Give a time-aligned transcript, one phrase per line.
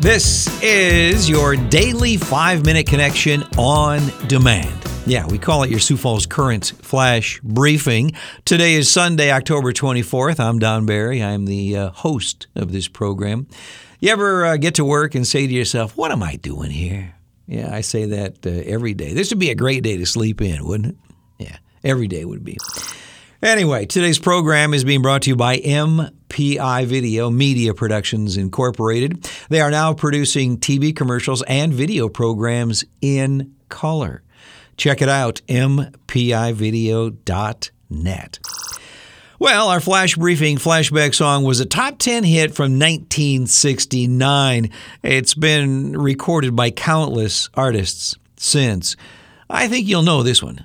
[0.00, 4.72] This is your daily five minute connection on demand.
[5.06, 8.12] Yeah, we call it your Sioux Falls Current Flash Briefing.
[8.44, 10.38] Today is Sunday, October 24th.
[10.38, 11.20] I'm Don Barry.
[11.20, 13.48] I'm the uh, host of this program.
[13.98, 17.16] You ever uh, get to work and say to yourself, What am I doing here?
[17.48, 19.14] Yeah, I say that uh, every day.
[19.14, 20.96] This would be a great day to sleep in, wouldn't it?
[21.44, 22.56] Yeah, every day would be.
[23.40, 29.30] Anyway, today's program is being brought to you by MPI Video Media Productions Incorporated.
[29.48, 34.24] They are now producing TV commercials and video programs in color.
[34.76, 38.38] Check it out, mpivideo.net.
[39.38, 44.72] Well, our flash briefing flashback song was a top 10 hit from 1969.
[45.04, 48.96] It's been recorded by countless artists since.
[49.48, 50.64] I think you'll know this one.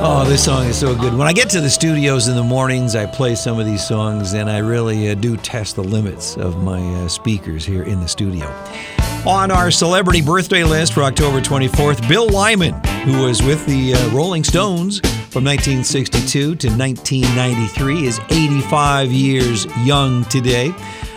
[0.00, 1.12] Oh, this song is so good.
[1.12, 4.32] When I get to the studios in the mornings, I play some of these songs,
[4.32, 8.06] and I really uh, do test the limits of my uh, speakers here in the
[8.06, 8.46] studio.
[9.26, 14.08] On our celebrity birthday list for October 24th, Bill Wyman, who was with the uh,
[14.10, 20.72] Rolling Stones from 1962 to 1993, is 85 years young today.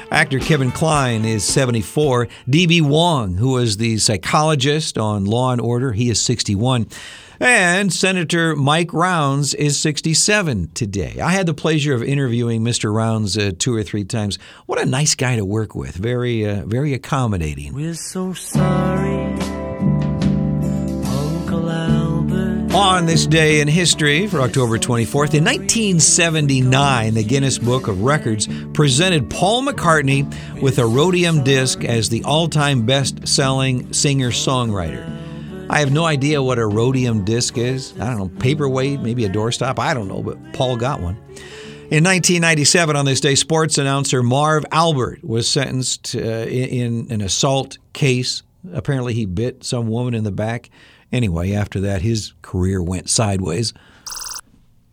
[0.10, 2.28] Actor Kevin Kline is 74.
[2.50, 2.82] D.B.
[2.82, 6.88] Wong, who was the psychologist on Law and Order, he is 61.
[7.44, 11.20] And Senator Mike Rounds is 67 today.
[11.20, 12.94] I had the pleasure of interviewing Mr.
[12.94, 14.38] Rounds uh, two or three times.
[14.68, 15.96] What a nice guy to work with.
[15.96, 17.74] Very, uh, very accommodating.
[17.74, 19.34] We're so sorry,
[21.04, 22.76] Uncle Albert.
[22.76, 28.48] On this day in history, for October 24th, in 1979, the Guinness Book of Records
[28.76, 30.32] presented Paul McCartney
[30.62, 35.31] with a rhodium disc as the all time best selling singer songwriter.
[35.72, 37.94] I have no idea what a rhodium disc is.
[37.94, 39.80] I don't know, paperweight, maybe a doorstop.
[39.80, 41.16] I don't know, but Paul got one.
[41.90, 47.22] In 1997, on this day, sports announcer Marv Albert was sentenced uh, in, in an
[47.22, 48.44] assault case.
[48.74, 50.70] Apparently, he bit some woman in the back.
[51.14, 53.74] Anyway, after that, his career went sideways.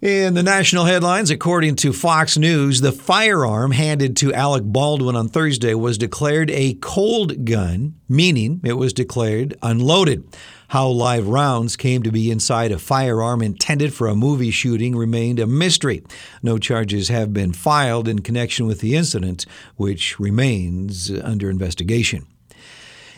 [0.01, 5.29] In the national headlines, according to Fox News, the firearm handed to Alec Baldwin on
[5.29, 10.23] Thursday was declared a cold gun, meaning it was declared unloaded.
[10.69, 15.41] How live rounds came to be inside a firearm intended for a movie shooting remained
[15.41, 16.05] a mystery.
[16.45, 22.25] No charges have been filed in connection with the incident, which remains under investigation.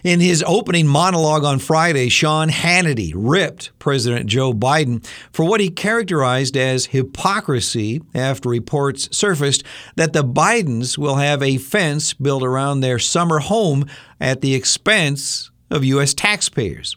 [0.03, 5.69] In his opening monologue on Friday, Sean Hannity ripped President Joe Biden for what he
[5.69, 9.63] characterized as hypocrisy after reports surfaced
[9.97, 13.85] that the Bidens will have a fence built around their summer home
[14.19, 16.15] at the expense of U.S.
[16.15, 16.97] taxpayers.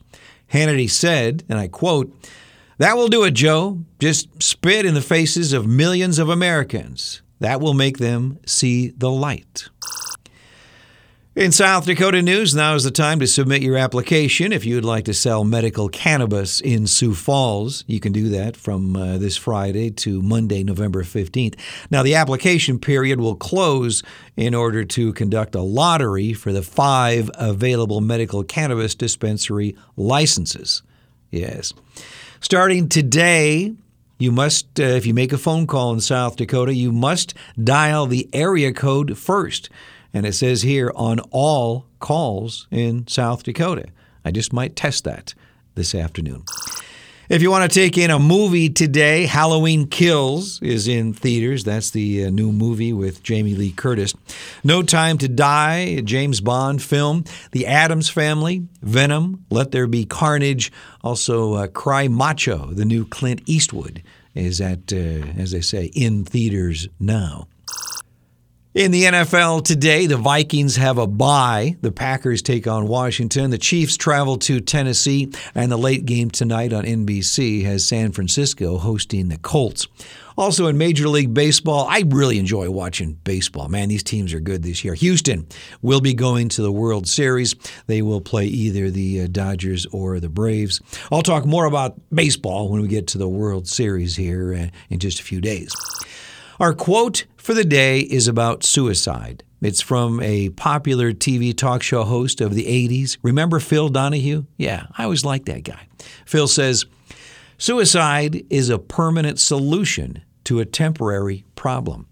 [0.53, 2.15] Hannity said, and I quote,
[2.77, 3.83] That will do it, Joe.
[3.99, 7.21] Just spit in the faces of millions of Americans.
[7.39, 9.67] That will make them see the light.
[11.35, 14.85] In South Dakota news, now is the time to submit your application if you would
[14.85, 17.83] like to sell medical cannabis in Sioux Falls.
[17.87, 21.59] You can do that from uh, this Friday to Monday, November 15th.
[21.89, 24.03] Now, the application period will close
[24.37, 30.83] in order to conduct a lottery for the five available medical cannabis dispensary licenses.
[31.31, 31.73] Yes.
[32.41, 33.73] Starting today,
[34.19, 38.05] you must, uh, if you make a phone call in South Dakota, you must dial
[38.05, 39.71] the area code first.
[40.13, 43.85] And it says here on all calls in South Dakota.
[44.23, 45.33] I just might test that
[45.75, 46.43] this afternoon.
[47.29, 51.63] If you want to take in a movie today, Halloween Kills is in theaters.
[51.63, 54.13] That's the uh, new movie with Jamie Lee Curtis.
[54.63, 57.23] No Time to Die, James Bond film.
[57.51, 60.71] The Addams Family, Venom, Let There Be Carnage.
[61.01, 64.03] Also, uh, Cry Macho, the new Clint Eastwood,
[64.35, 64.95] is at, uh,
[65.37, 67.47] as they say, in theaters now.
[68.75, 71.77] In the NFL today, the Vikings have a bye.
[71.81, 73.51] The Packers take on Washington.
[73.51, 75.31] The Chiefs travel to Tennessee.
[75.53, 79.87] And the late game tonight on NBC has San Francisco hosting the Colts.
[80.39, 83.69] Also in Major League Baseball, I really enjoy watching baseball.
[83.69, 84.95] Man, these teams are good this year.
[84.95, 85.45] Houston
[85.83, 87.53] will be going to the World Series.
[87.85, 90.81] They will play either the uh, Dodgers or the Braves.
[91.11, 94.97] I'll talk more about baseball when we get to the World Series here uh, in
[94.97, 95.71] just a few days.
[96.59, 99.43] Our quote for the day is about suicide.
[99.61, 103.17] It's from a popular TV talk show host of the 80s.
[103.21, 104.45] Remember Phil Donahue?
[104.55, 105.89] Yeah, I always liked that guy.
[106.25, 106.85] Phil says,
[107.57, 112.07] Suicide is a permanent solution to a temporary problem.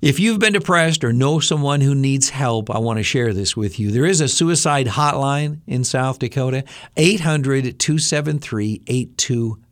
[0.00, 3.56] If you've been depressed or know someone who needs help, I want to share this
[3.56, 3.90] with you.
[3.90, 6.62] There is a suicide hotline in South Dakota,
[6.96, 9.65] 800 273 8255.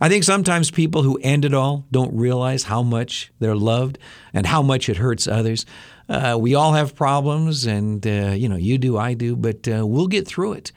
[0.00, 3.98] I think sometimes people who end it all don't realize how much they're loved
[4.32, 5.66] and how much it hurts others.
[6.08, 9.86] Uh, we all have problems, and uh, you know, you do, I do, but uh,
[9.86, 10.72] we'll get through it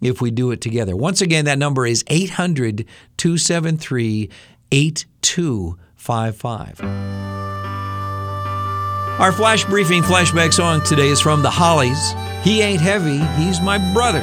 [0.00, 0.96] if we do it together.
[0.96, 2.84] Once again, that number is 800
[3.16, 4.30] 273
[4.70, 6.80] 8255.
[9.20, 12.12] Our flash briefing flashback song today is from the Hollies.
[12.42, 14.22] He ain't heavy, he's my brother.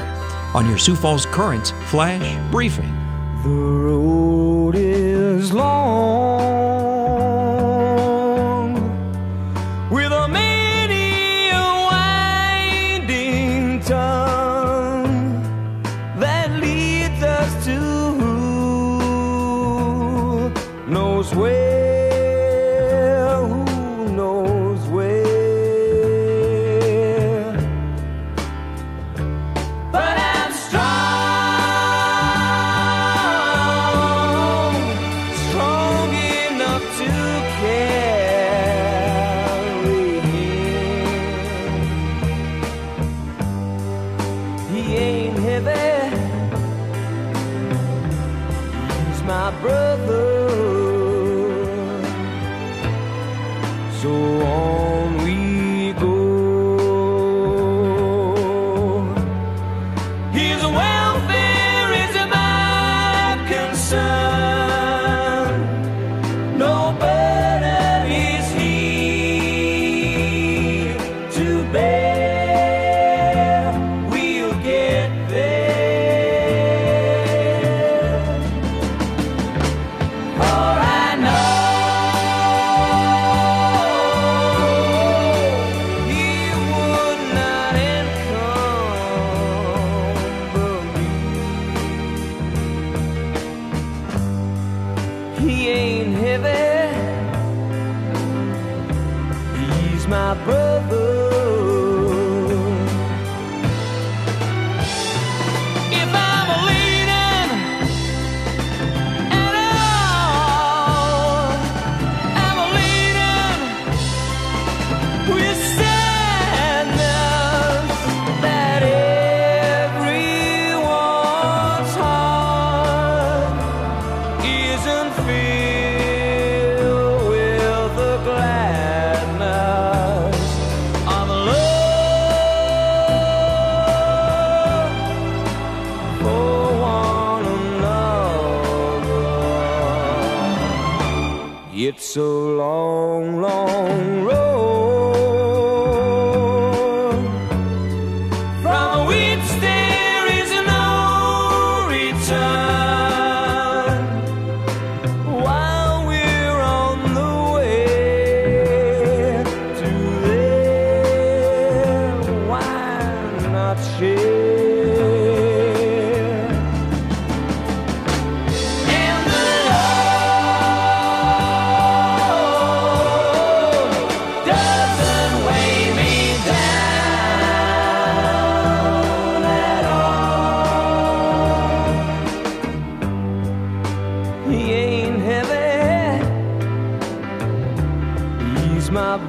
[0.53, 3.02] On your Sioux Falls Current Flash Briefing.
[3.43, 5.82] The road is long
[49.43, 50.32] my brother.
[100.13, 101.22] My brother.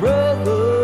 [0.05, 0.84] brother.